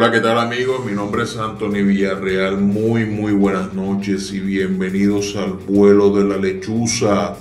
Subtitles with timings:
[0.00, 0.84] Hola, ¿qué tal amigos?
[0.84, 2.56] Mi nombre es Anthony Villarreal.
[2.56, 7.34] Muy, muy buenas noches y bienvenidos al vuelo de la lechuza.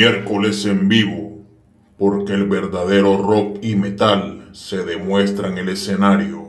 [0.00, 1.44] Miércoles en vivo,
[1.98, 6.39] porque el verdadero rock y metal se demuestra en el escenario.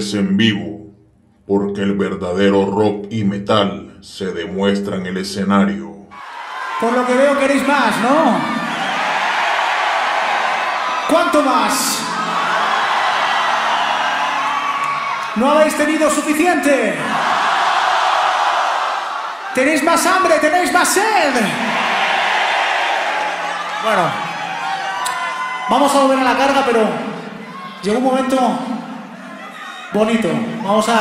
[0.00, 0.94] En vivo,
[1.46, 6.08] porque el verdadero rock y metal se demuestra en el escenario.
[6.80, 8.40] Por lo que veo queréis más, ¿no?
[11.06, 12.02] ¿Cuánto más?
[15.36, 16.94] ¿No habéis tenido suficiente?
[19.54, 20.38] ¿Tenéis más hambre?
[20.38, 21.34] ¿Tenéis más sed?
[23.84, 24.10] Bueno,
[25.68, 26.88] vamos a volver a la carga, pero
[27.82, 28.79] llegó un momento
[29.92, 30.28] bonito.
[30.62, 30.98] Vamos a.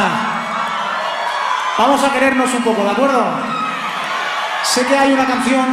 [1.77, 3.23] Vamos a querernos un poco, ¿de acuerdo?
[4.63, 5.65] Sé que hay una canción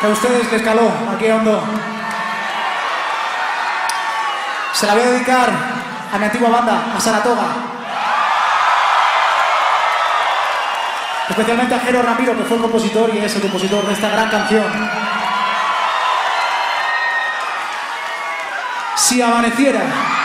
[0.00, 1.62] que a ustedes les caló aquí hondo.
[4.72, 5.50] Se la voy a dedicar
[6.12, 7.46] a mi antigua banda, a Saratoga.
[11.30, 14.30] Especialmente a Jero Ramiro, que fue el compositor y es el compositor de esta gran
[14.30, 14.90] canción.
[18.96, 20.17] Si amaneciera.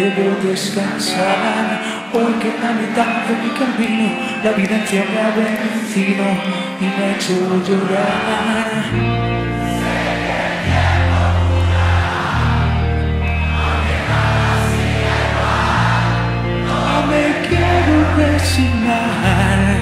[0.00, 1.82] Debo descansar.
[2.12, 4.08] Hoy que en la mitad de mi camino
[4.42, 6.24] la evidencia me ha vencido
[6.80, 7.34] y me ha hecho
[7.68, 8.70] llorar.
[17.10, 19.78] Me resignar,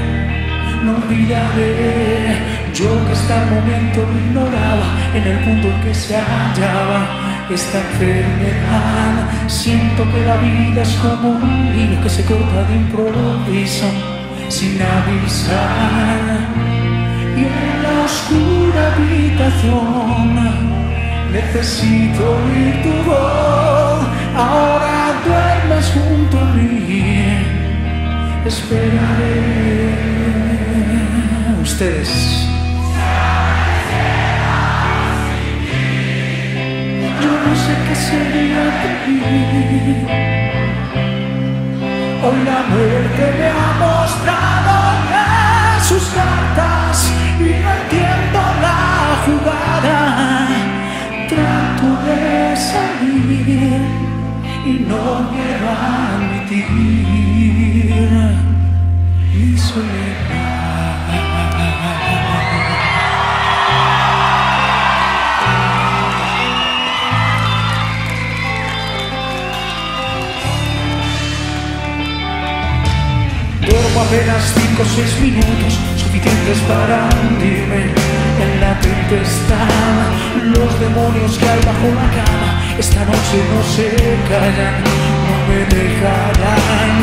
[0.82, 6.16] no olvidaré yo que hasta el momento lo ignoraba en el punto en que se
[6.16, 9.28] hallaba esta enfermedad.
[9.46, 13.86] Siento que la vida es como un hilo que se corta de improviso
[14.48, 16.18] sin avisar.
[17.36, 20.34] Y en la oscura habitación
[21.32, 24.06] necesito oír tu voz.
[24.36, 27.44] Ahora duermes junto a mí.
[28.44, 30.08] Esperaré.
[31.62, 32.47] Ustedes.
[37.22, 39.18] Yo no sé qué sería de mí.
[42.24, 44.74] Hoy la muerte me ha mostrado
[45.10, 45.28] ya
[45.82, 46.96] sus cartas
[47.40, 48.80] y no entiendo la
[49.24, 49.98] jugada.
[51.28, 53.38] Trato de salir
[54.64, 56.66] y no quiero admitir
[59.34, 60.28] mi soledad.
[73.98, 77.90] Apenas 5 o 6 minutos, suficientes para hundirme
[78.40, 80.08] en la tempestad.
[80.44, 83.88] Los demonios que hay bajo la cama, esta noche no se
[84.30, 84.76] callan,
[85.26, 86.94] no me dejarán.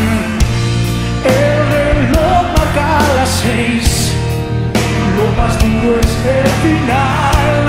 [1.26, 4.14] El reloj marca las 6,
[5.18, 7.64] lo más duro es el final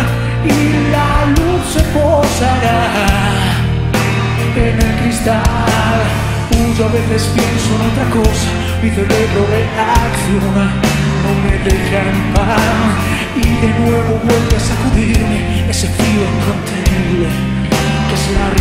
[0.45, 0.59] y
[0.95, 2.79] la luz se posará
[4.57, 5.43] en el cristal.
[6.79, 8.51] Yo a veces pienso en otra cosa,
[8.83, 10.67] mi cerebro reacciona,
[11.23, 13.17] no me deja en paz.
[13.37, 17.29] Y de nuevo vuelve a sacudirme ese frío incontenible
[18.09, 18.56] que es la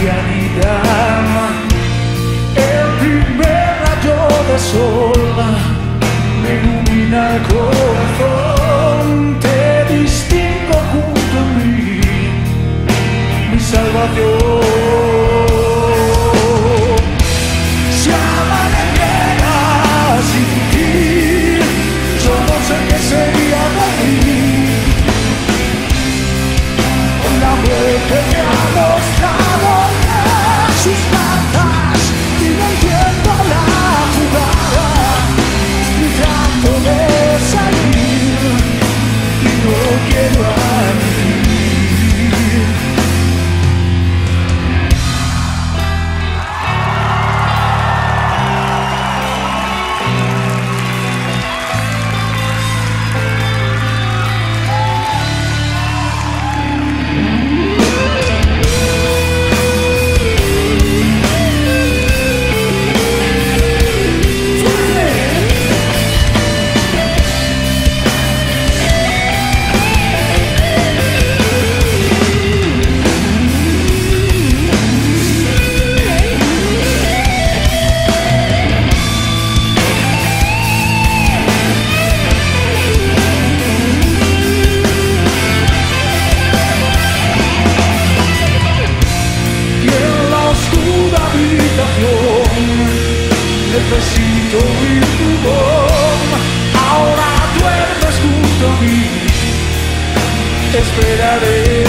[100.78, 101.84] esperaré.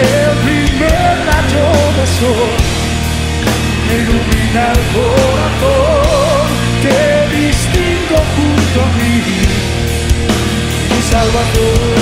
[0.00, 2.50] El primer rayo de sol
[3.86, 6.46] me ilumina el corazón.
[6.84, 7.00] Te
[7.36, 9.16] distingo junto a mí
[10.90, 11.99] mi salvador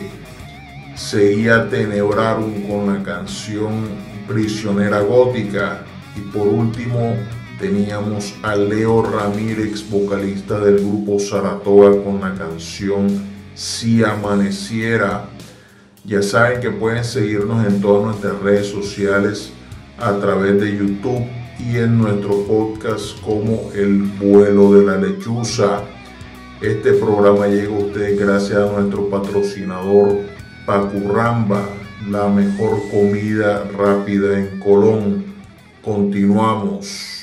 [0.96, 3.90] Seguía Tenebrarum con la canción
[4.28, 5.84] Prisionera Gótica
[6.16, 7.16] y por último
[7.60, 13.08] teníamos a Leo Ramírez, vocalista del grupo Saratoga con la canción
[13.54, 15.26] Si Amaneciera.
[16.06, 19.52] Ya saben que pueden seguirnos en todas nuestras redes sociales
[20.00, 25.84] a través de YouTube y en nuestro podcast como El vuelo de la lechuza.
[26.62, 30.20] Este programa llega a ustedes gracias a nuestro patrocinador
[30.66, 31.68] Pacurramba,
[32.10, 35.26] la mejor comida rápida en Colón.
[35.84, 37.21] Continuamos.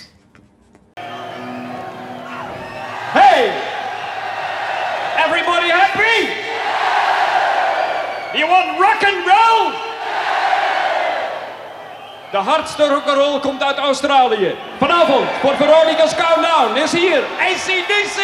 [12.31, 14.55] De hardste rock'n'roll komt uit Australië.
[14.79, 18.19] Vanavond voor Veronica's Countdown is hier ACDC!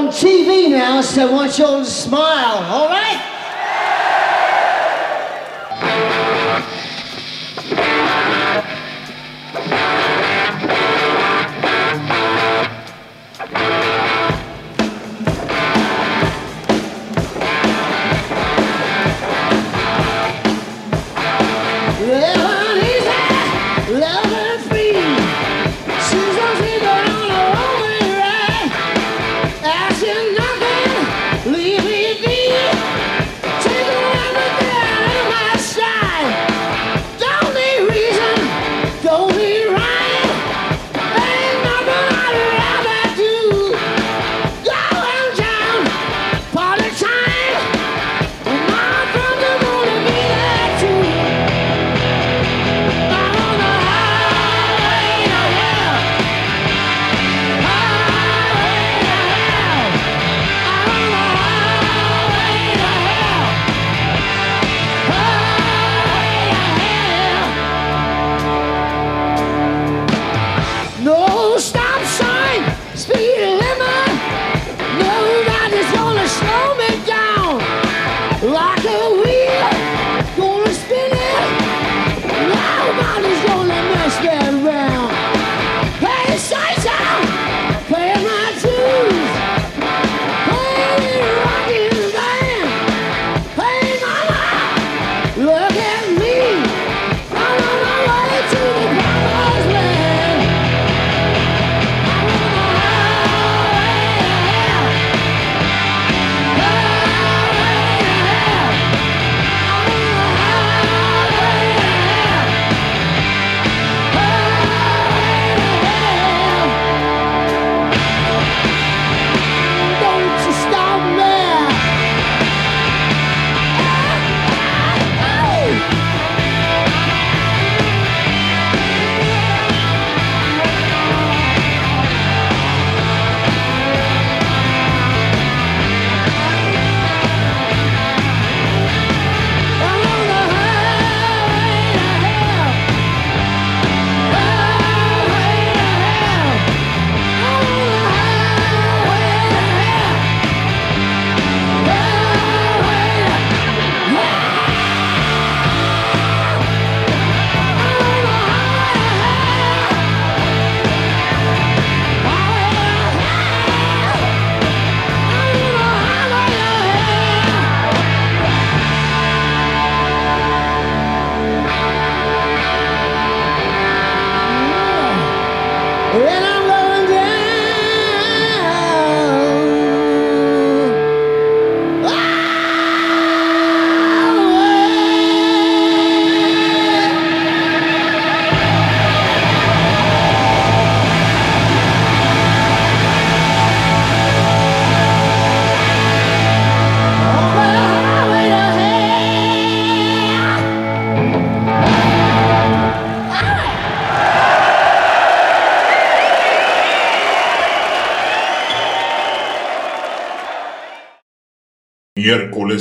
[0.00, 3.29] On TV now, so I want you all to smile, all right?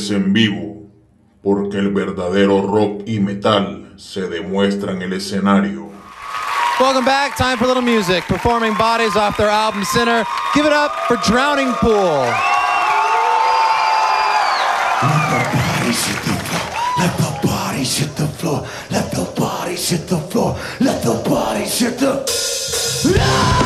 [0.10, 0.90] en vivo,
[1.42, 5.90] porque el verdadero rock y metal se demuestra en el escenario.
[6.80, 7.36] Welcome back.
[7.36, 8.24] Time for a little music.
[8.26, 10.24] Performing Bodies off their album Sinner.
[10.56, 12.24] Give it up for Drowning Pool.
[15.02, 16.68] Let the bodies hit the floor.
[16.98, 18.68] Let the bodies hit the floor.
[18.90, 20.58] Let the bodies hit the floor.
[20.80, 21.20] Let the
[22.00, 23.59] the.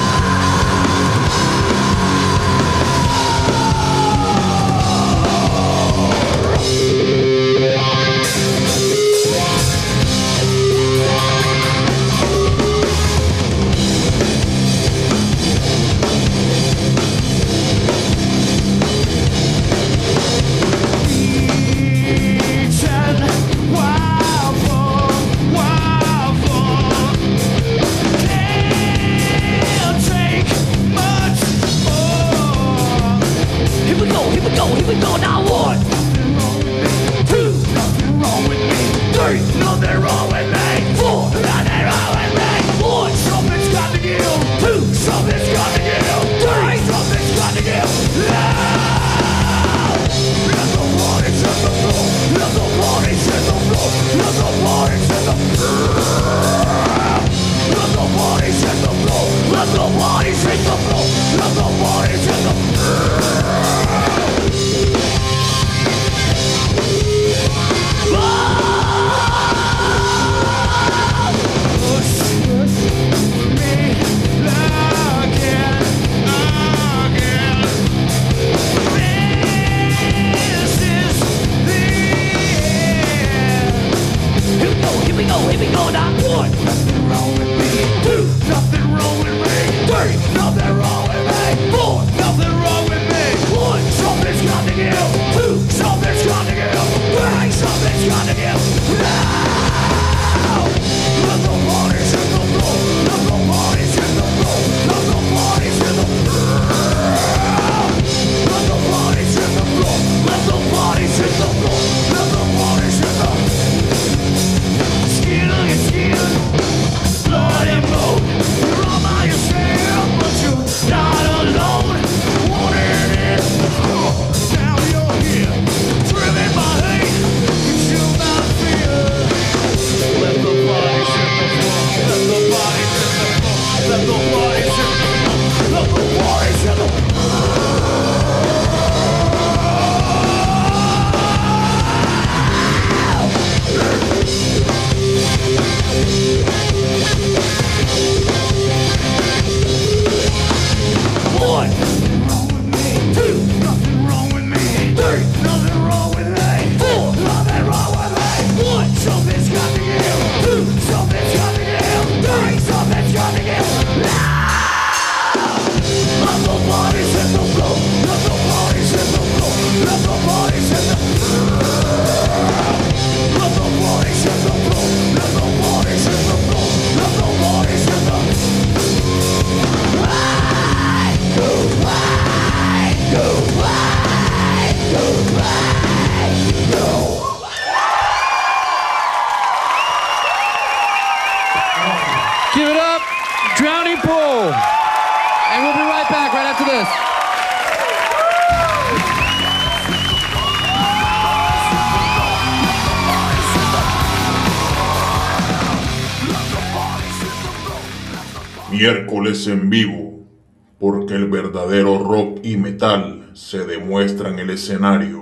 [214.53, 215.12] escenario.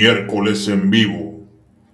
[0.00, 1.46] Miércoles en vivo,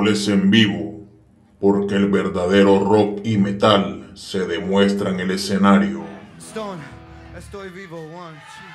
[0.00, 1.06] miércoles en vivo,
[1.60, 6.04] porque el verdadero rock y metal se demuestra en el escenario.
[6.38, 6.80] Stone,
[7.36, 8.70] estoy vivo, one, two.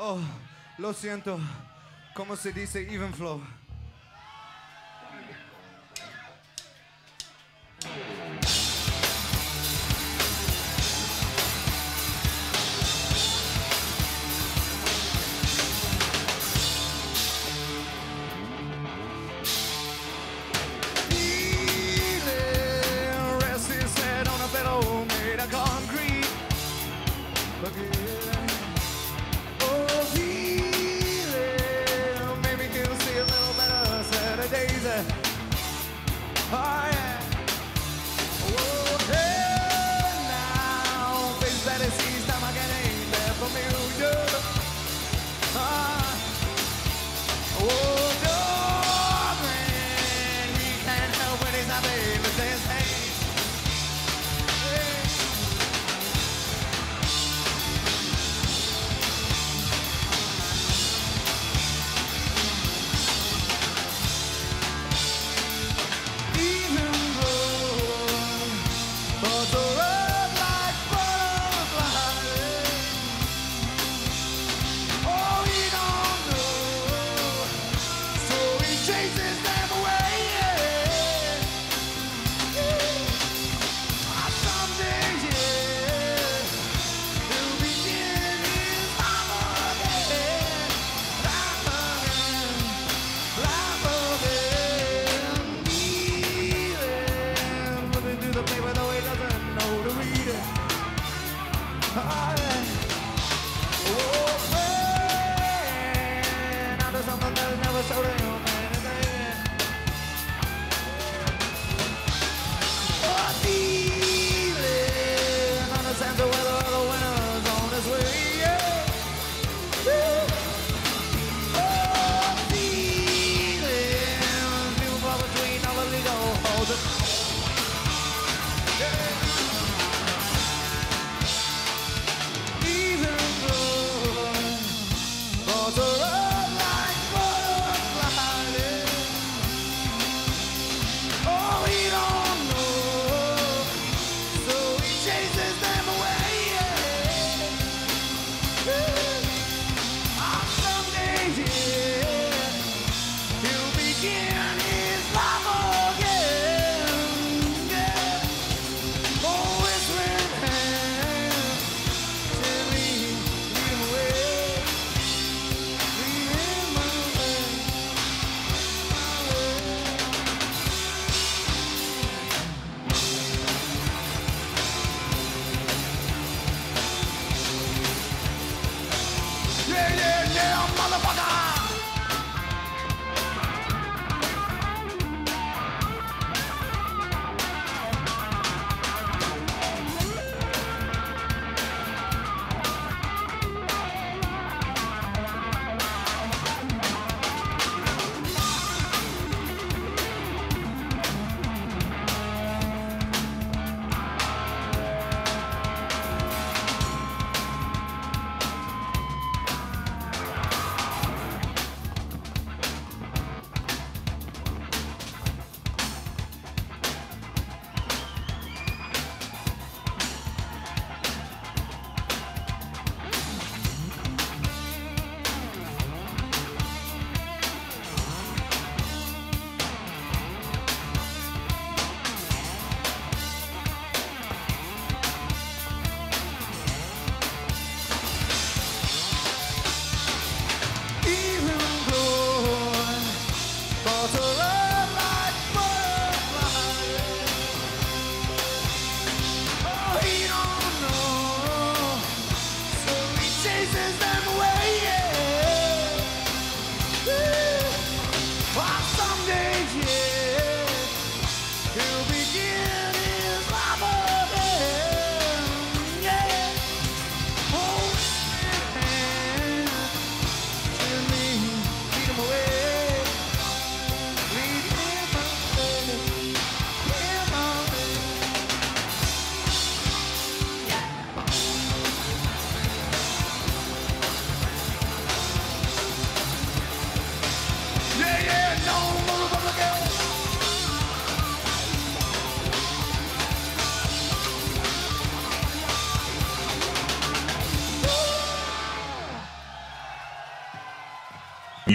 [0.00, 0.20] Oh,
[0.78, 1.40] lo siento.
[2.14, 3.40] ¿Cómo se dice even flow?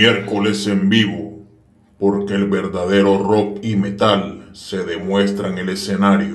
[0.03, 1.47] Miércoles en vivo,
[1.97, 6.32] porque el verdadero rock y metal se demuestra en el escenario.